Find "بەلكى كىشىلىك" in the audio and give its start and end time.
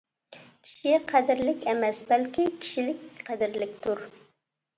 2.13-3.05